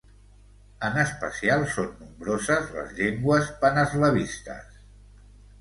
[0.87, 4.85] En especial, són nombroses les llengües paneslavistes.